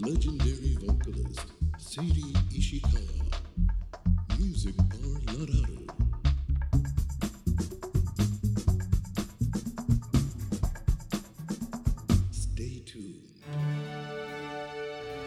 [0.00, 3.02] legendary vocalist Sadie Ishikawa.
[4.38, 5.86] Music Bar Lararu.
[12.30, 13.20] Stay tuned.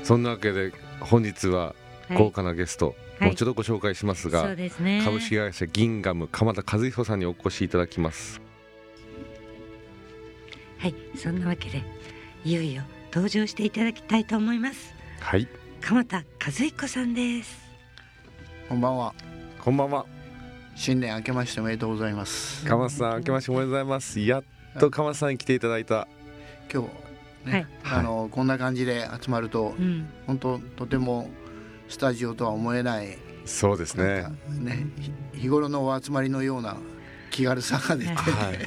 [0.04, 1.75] そんなわけで本日は
[2.18, 8.41] 豪華なゲスト、はいもうちょっとご紹介しますが、そうですね株式会社ギンガム鎌田和彦さんにお越しいただきます
[10.79, 11.82] はいそんなわけで
[12.43, 12.84] いよいよ
[13.16, 14.93] 登場していただきたいと思います。
[15.21, 15.47] はい。
[15.79, 17.57] 鎌田和彦さんです。
[18.68, 19.15] こんばんは。
[19.57, 20.05] こんばんは。
[20.75, 22.65] 新年明けましておめでとうございます。
[22.65, 24.19] 鎌田さん明けましておめでとうございます。
[24.19, 24.43] やっ
[24.82, 26.10] と鎌田さんに来ていただいた。
[26.69, 26.83] 今
[27.46, 28.00] 日、ねはい。
[28.00, 30.10] あのこんな感じで集まるとうん。
[30.27, 31.29] 本当とても
[31.88, 34.25] スタジオとは思えない、そうですね。
[34.50, 36.75] ねひ日頃のお集まりのような
[37.36, 38.58] 気軽さが出て、はい。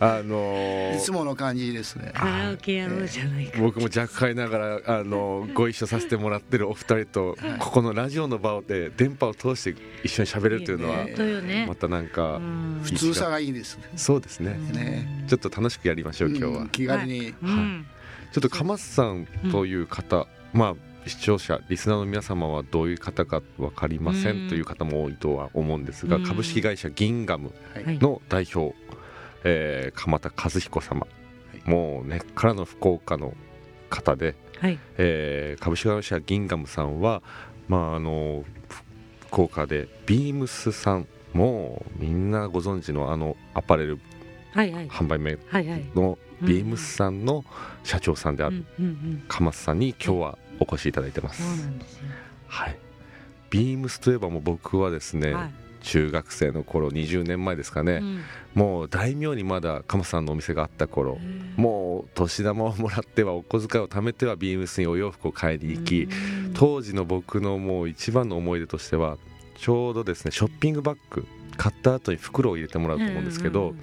[0.00, 2.10] あのーいつもの感じですね。
[2.14, 11.66] カラオケやろうじゃないか、僕も若干ながらあのご一緒させてもらってるお二人とここのラジオの場で電波を通して一緒に喋れるというのはね。
[11.68, 12.80] またなんかうん。
[12.82, 14.56] 普通さがいいですそうですね。
[14.72, 15.26] ね。
[15.28, 16.50] ちょっと楽しくやりましょう今日は。
[16.62, 17.86] うん気軽に、うん。
[18.32, 20.74] ちょっと鎌田さんという方まあ
[21.06, 24.46] 視聴者リスナーの皆様はどういう方か分かりませうん。
[24.46, 26.24] んという方も多いとは思うんですがうん。
[26.24, 27.84] 株式会社ギンガムはい。
[27.84, 28.74] はいの代表
[29.44, 31.06] えー鎌田和彦様。
[31.66, 31.70] い。
[31.70, 33.34] もう根っからの福岡の
[33.88, 34.78] 方ではい。
[34.98, 37.22] えー株式会社ギンガムさんは、
[37.68, 38.82] まあ、あのふ
[39.28, 43.98] 福岡でビームスさんもうみんなご存知のあのアパレル
[44.52, 44.88] はいはい。
[44.88, 45.84] 販売名はいはい。
[45.94, 47.44] のうんビームスさんの
[47.82, 48.64] 社長さんである
[49.26, 51.42] 鎌田さんに今日はお越しいただいてます。
[51.42, 51.72] すよ。
[52.46, 52.78] はい。
[53.50, 55.50] ビームスといえばもう僕はですね、はい。
[55.80, 58.20] 中学生の頃20年前ですかね、うん。
[58.54, 61.18] もう大名にまだ鎌田さんのお店があった頃
[61.56, 66.52] もう年玉をもらってはお小遣いを貯めてはビームスにお洋服を買いに行き、うん。
[66.52, 69.18] 当時の僕のもう一番の思い出としては
[69.56, 71.26] ちょうどですねショッピングバッグ
[71.56, 73.74] 買った後に袋を入れてもらうと思うんですけど、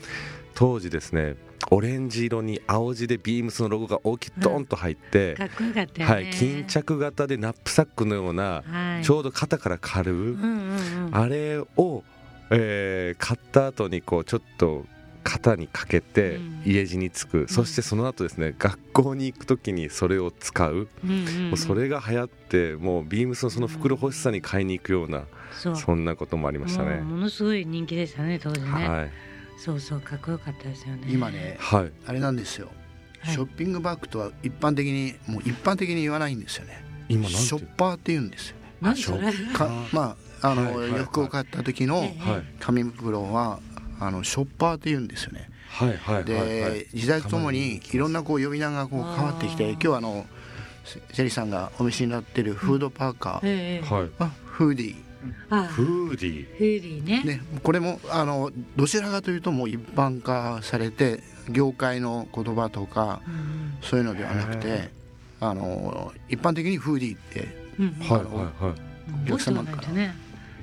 [0.54, 1.36] 当時ですね
[1.72, 9.04] オレンジ色に青字でビームスのロゴが大きくドンと入って、かっこよかったはい、巾着型でナップサックのような、はい。
[9.04, 11.16] ちょうど肩から軽う、うんうんうん。
[11.16, 12.04] あれを、
[12.52, 14.86] えー買った後にこうちょっと
[15.24, 16.62] 肩にかけてうん。
[16.66, 21.48] 家路につく、そしてその後ですね学校に行く時にそれを使う、うんうんうん。
[21.50, 25.76] もうそれが流行ってもうビームスのその袋欲しさに買いに行くような、そう。
[25.76, 26.98] そんなこともありましたね。
[27.02, 29.12] ものすごい人気でしたね当時ね、はい、
[29.58, 31.08] そうそうかっこよかったですよね。
[31.08, 32.70] 今ねはい、あれなんですよ。
[33.22, 33.34] はい。
[33.34, 36.84] ショッピングバッグとは一般的にもう一般的に言わないんですよね。
[37.10, 37.38] 今なんて？
[37.38, 38.56] ショッパーって言うんですよ。
[38.82, 39.32] 何それ？
[39.54, 42.04] かまああの、はい洋服を買った時の
[42.60, 43.60] 紙袋は
[44.00, 45.50] あのショッパーって言うんですよね。
[45.70, 46.86] はいはいで、はいはい。
[46.94, 50.26] 時代とともにいろんなこう呼び名がこう変わってきて今日はあの
[50.84, 54.96] セセリさんがお召しになってるフードパーカー、ええはフーディ
[55.50, 57.22] あフーディフーリーね。
[57.24, 63.78] ーねこれもあのどちらかというともう一般化されて業界の言葉とかうん。
[63.82, 64.90] そういうのではなくへて
[65.40, 67.48] あの一般的にフーディーって
[67.80, 67.92] うん。
[68.00, 68.76] はいはいは
[69.28, 69.32] い。
[69.32, 70.16] おかないとね。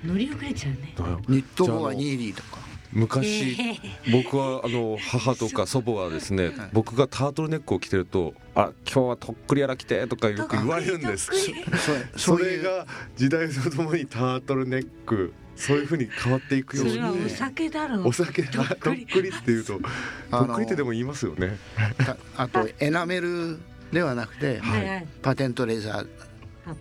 [0.04, 0.94] 乗り遅れちゃうね。
[1.28, 2.61] ニット帽はニーディーとか
[2.92, 11.30] 昔ええ 僕はあの母とか祖母はですね僕がタートルネックを着てると「あ今日はとっくりやら着て」とかよく言われるんです。
[12.16, 12.86] それが
[13.16, 18.08] 時代とともにタートルネックそういうふうに変わっていくようにお酒だろう。
[18.08, 18.92] お酒とっとっく
[19.22, 19.88] りっていうとと
[20.30, 21.58] あのっくりってでも言いますよね。
[21.98, 23.58] た あとエナメル
[23.92, 24.88] ではなくて、はい。
[24.88, 26.00] はいパテントレザー。
[26.00, 26.06] あ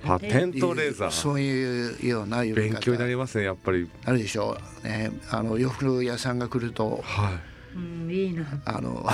[0.04, 1.12] パテントレーザー。
[1.12, 3.90] そういうような呼び勉強にな方りますねやっぱり。
[4.06, 7.02] あるでしょう、ね、あの洋服屋さんが来ると。
[7.04, 7.40] は
[7.74, 8.44] うんいいな。
[8.66, 9.08] あの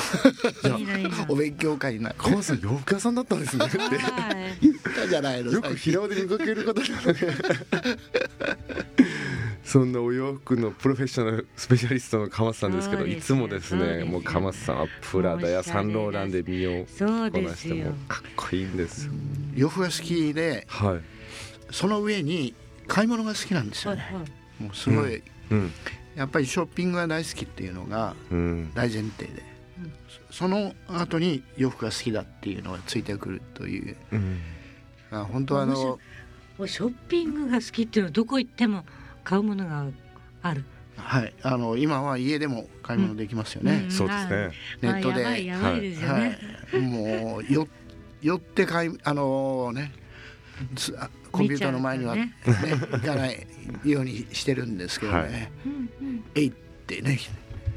[0.80, 1.26] いいないいな。
[1.30, 3.66] お勉強会にな川さん洋服屋さんだったんですね。
[3.66, 4.58] ってはい。
[4.62, 7.28] 言ったじゃないのよく平尾で見かける方なので
[9.64, 13.98] そんなお洋服のプロフェッショナルスペシャリストの鎌田さんですけどいつもですそうですよ。
[13.98, 19.12] ねもう鎌田さんはプラダやサンローランで身をこなしてもうかっこいいんですよ
[19.58, 21.02] 洋服が好きではい。
[21.74, 22.56] その上に
[22.88, 24.02] 買い物が好きなんですよね。
[24.02, 24.22] はいは
[24.60, 24.64] い。
[24.64, 25.22] もうすごい、
[25.52, 25.72] うん
[26.16, 28.72] やっぱりショッピングが大好きっていうのがうん。
[28.74, 29.44] 大前提で、
[29.80, 29.94] うん
[30.32, 33.96] その後に洋服が好きだっていうのがついてくるという。
[34.12, 34.40] うん。
[35.12, 36.00] あ本当はあの
[36.58, 38.86] もうショッピングが好きっていうのはどこ行っても
[39.24, 39.86] 買うものが
[40.42, 40.64] ある。
[40.98, 41.34] はい。
[41.44, 44.52] あの今は家でも買い物できますよね、うんそうですね。
[44.82, 46.40] ネットであやばいやばいですよね、
[46.72, 47.68] はい、もうよ
[48.22, 49.92] 寄って買いあのね
[50.76, 53.46] つあコンピューターの前には、ね行かない
[53.86, 55.52] ようにしてるんですけどね、はい。
[56.36, 57.20] えいってね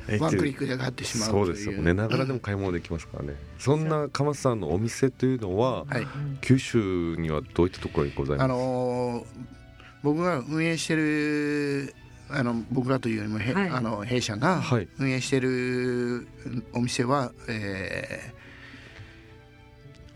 [0.08, 1.44] えワンクリックで買ってしまうという。
[1.46, 3.34] そうですよ寝ながらでも買い物できますからね。
[3.58, 6.06] そんな鎌田さんのお店というのははい。
[6.40, 8.44] 九州にはどういったところにございます？
[8.44, 9.24] あのー
[10.02, 11.94] 僕が運営してる
[12.30, 13.68] あの僕らというよりもへ、はい。
[13.68, 14.88] あの弊社がはい。
[14.98, 16.26] 運営してる
[16.72, 18.40] お店は、えー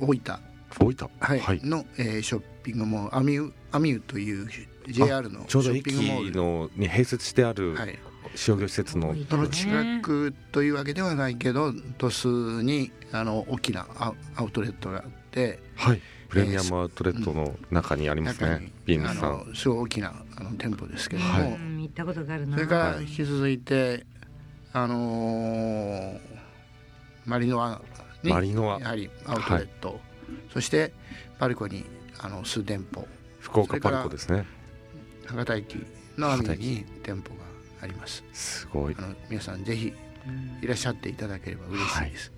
[0.05, 0.39] 大分、
[0.79, 1.11] 大分。
[1.21, 1.41] はい。
[1.41, 1.61] はい。
[1.65, 3.17] の、えーショッピングモール。
[3.17, 4.49] アミュアミュという
[4.89, 6.29] JR のショッピングモール。
[6.29, 7.99] 駅のに併設してあるはい、
[8.35, 9.15] 商業施設の。
[9.29, 16.01] その近くというわけではないけど鳥栖にあの大きなアウアウトレットがあってはい。
[16.29, 19.47] プレミアムアウトレットの中にあります中にねビームさん。
[19.49, 21.53] のすごい大きなあの店舗ですけども、はい。
[21.53, 22.57] うん行ったことがあるな。
[22.57, 24.07] それからはい引き続いて、
[24.73, 26.19] あのー
[27.27, 27.81] マリノア
[28.29, 30.01] にマリノアやはりアウトレット、
[30.53, 30.93] そして
[31.39, 31.85] パルコに
[32.19, 33.07] あの数店舗
[33.41, 34.47] 福岡パルコですね。
[35.27, 35.85] 博多駅
[36.17, 37.45] の網に店舗が
[37.83, 38.25] あります。
[38.33, 38.97] すごい。
[38.99, 39.93] あの皆さんぜひ
[40.63, 42.33] いらっしゃっていただければ嬉しいです。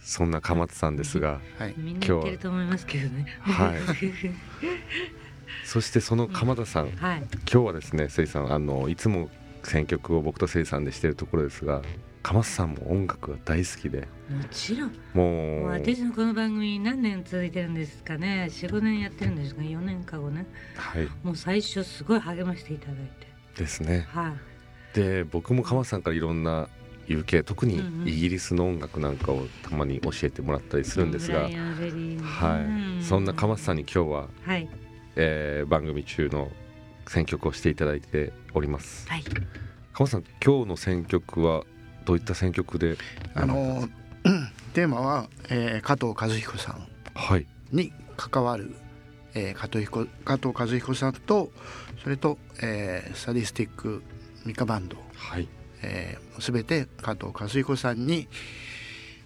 [0.00, 3.26] そんな鎌田さんですがはい、みんな行けると思いますけどね。
[3.40, 3.74] は。
[3.74, 3.76] い。
[5.64, 7.18] そしてその鎌田さんはい。
[7.20, 9.28] 今日はですねせいさんあのいつも
[9.64, 11.82] 選曲を僕とせいさんでしてるところですが
[12.26, 14.00] 鎌田さんも音楽が大好きで。
[14.28, 14.92] もちろん。
[15.14, 18.48] ももうう私のこの番組何年続いてるんですかね。
[18.50, 20.44] 45年やってるんですか4年か5年。
[20.74, 21.08] はい。
[21.22, 23.28] もう最初すごい励ましていただいて。
[23.56, 24.08] ですね。
[24.10, 24.34] は
[24.92, 24.96] い。
[24.96, 26.68] で僕も鎌田さんからいろんな
[27.06, 31.48] UK 特にイギリスの音楽なんかをたまに教えてもらったりするんですが、は
[32.98, 34.68] い、そんな鎌田さんに今日は、はい。
[35.14, 36.50] えー番組中の
[37.06, 39.08] 選曲をしていただいております。
[39.08, 39.22] はい。
[39.92, 41.62] 鎌田さん今日の選曲は
[42.06, 42.96] どういった選曲で
[43.34, 43.86] あの
[44.72, 46.88] テーマは、えー加藤和彦さん。
[47.14, 47.46] はい。
[47.72, 48.74] に関わる、
[49.34, 51.50] えー加藤彦加藤和彦さんと
[52.02, 54.02] それと、えーサディスティック
[54.44, 55.48] ミカバンド、はい。
[55.82, 58.28] えー、全て加藤和彦さんに、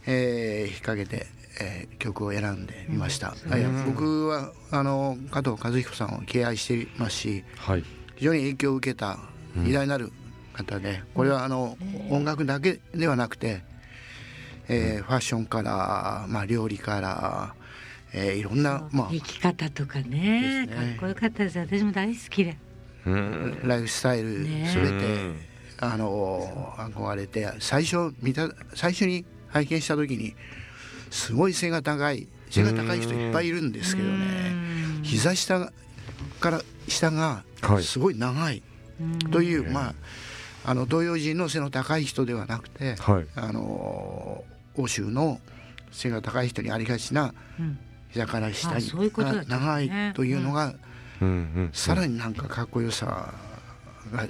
[0.07, 1.27] えー、引っ掛けて、
[1.61, 3.87] えー曲を選んでみました、うん。
[3.87, 7.85] 僕はあの加藤和彦さんを敬愛していますしはい。
[8.17, 9.19] 非常に影響を受けた
[9.57, 9.67] うん。
[9.67, 10.13] 偉大なる
[10.53, 11.77] 方で、これはあの
[12.11, 13.63] 音楽だけではなくて、
[14.69, 17.55] えーファッションから、まあ、料理から、
[18.13, 21.59] えーいろんな、ま生き方とかねかっこよかったです。
[21.59, 22.57] 私も大好きで。
[23.65, 24.71] ライフスタイルね。
[24.75, 25.37] 全て、うん。
[25.83, 30.35] あの憧れて最初見た最初に拝見した時に
[31.11, 34.15] すごい背が高い背が高い人いっぱいいるんですけどね。
[34.99, 35.03] うん。
[35.03, 35.73] 膝下
[36.41, 37.83] から下がはい。
[37.83, 38.63] すごい長い。
[39.01, 39.19] うん。
[39.31, 39.95] という、まあ
[40.65, 43.27] あの東洋人の背の高い人ではなくて、はい。
[43.35, 44.45] あの
[44.77, 45.41] 欧州の
[45.91, 47.79] 背が高い人にありがちなうん。
[48.11, 49.11] 膝から下あにそうん
[49.49, 50.75] 長いというのが、
[51.21, 51.29] うん。
[51.29, 51.71] うん。
[51.73, 53.33] さらになんかかっこよさ
[54.13, 54.25] が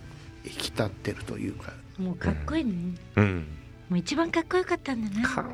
[0.44, 2.72] 引き立ってるというか、もうかっこいいね。
[3.16, 3.46] うん。
[3.88, 5.44] もう一番かっこよかったんだなか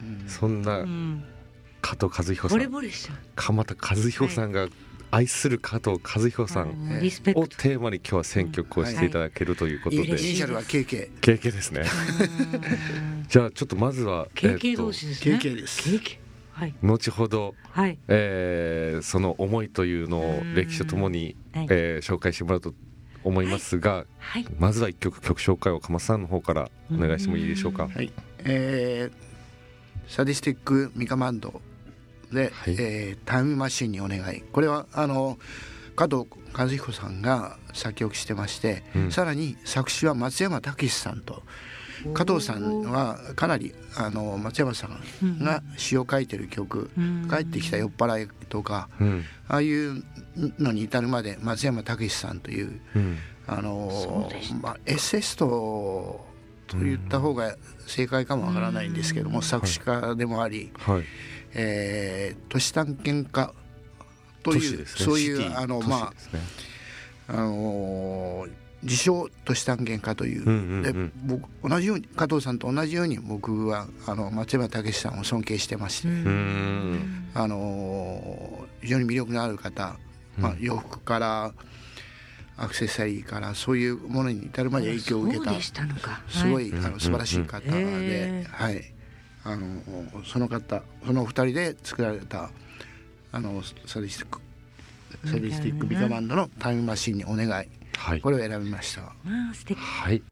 [0.00, 1.24] うんそんなうん。
[1.80, 3.16] 加藤和彦さボレんボレしちゃう。
[3.34, 4.68] 鎌田和彦さんが
[5.14, 6.72] 愛する加藤和彦さんを
[7.46, 10.02] テーマに今日は選曲をしていただけるということで。
[10.02, 10.18] イニはい。
[10.18, 11.82] シャルは KK 経験ですね。
[11.82, 13.26] うん。
[13.28, 15.36] じゃあちょっとまずは KK と同士ですね。
[15.36, 15.88] KK です。
[15.88, 16.18] KK
[16.52, 16.74] はい。
[16.82, 17.96] 後ほどはい。
[18.08, 21.66] えーその思いというのを歴史とともに、はい。
[21.70, 22.74] えー紹介してもらうと
[23.22, 24.46] 思いますが、はい。
[24.58, 27.86] まずは一曲曲紹介を鎌田さんの方からお願いしてもいいでしょうか？
[27.86, 28.12] はい。
[28.40, 29.34] えー
[30.08, 31.62] サディスティックミカマンド
[32.32, 32.76] で、はい。
[32.78, 34.42] えータイムマシンにお願い。
[34.52, 35.38] これはあの
[35.96, 39.10] 加藤和彦さんが作曲してまして、うん。
[39.12, 41.42] さらに作詞は松山武さんと。
[42.12, 49.24] 加藤さんはかなりあの松山さんが詩を書いてる曲うん「帰ってきた酔っ払い」とかうん。
[49.48, 50.04] ああいう
[50.58, 53.18] のに至るまで松山武さんといううん。
[53.46, 54.28] あの
[54.62, 55.46] まあ、エッセスト
[56.66, 57.56] と言った方が
[57.86, 61.04] 正解かもわからないんですけども、作詞家でもあり、はい
[61.54, 63.52] えー都市探検家
[64.42, 64.84] という、ね。
[64.86, 66.12] そういうあの都市まあ、
[67.28, 68.50] あのー
[68.82, 71.12] 自称都市探検家という、うんうんでうん。
[71.24, 77.30] 僕同じように加藤さんと同じように僕はあの松山武さんを尊敬してまして、ん。
[77.34, 79.96] あのー非常に魅力のある方、
[80.36, 81.54] まあうん、洋服から
[82.58, 86.22] アクセサリーからそういうものに至るまで影響を受けたそうでしたのか。
[86.28, 86.84] すごい、はい。
[86.84, 88.50] あの素晴らしい方で、うんうんへー。
[88.50, 88.94] はい、
[89.44, 89.82] あの
[90.24, 92.50] その方そのお二人で作られた
[93.30, 94.40] あのサディスティック
[95.26, 99.02] サディスティックミカバンドのタイムマシンにお願いはいこれを選びました。
[99.22, 100.22] まあ素敵はい。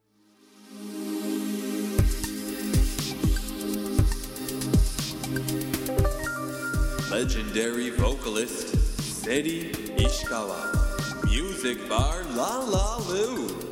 [7.10, 10.60] Legendary vocalist Seri Ishikawa.
[11.26, 13.71] Music bar La La Lu.